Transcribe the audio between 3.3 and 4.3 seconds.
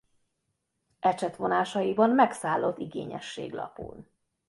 lapul.